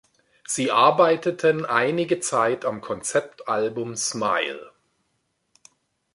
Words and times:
Sie 0.47 0.71
arbeiteten 0.71 1.63
einige 1.63 2.19
Zeit 2.19 2.65
am 2.65 2.81
Konzeptalbum 2.81 3.95
"Smile". 3.95 4.71